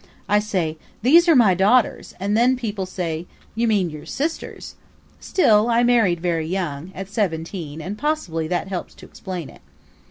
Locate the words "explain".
9.05-9.47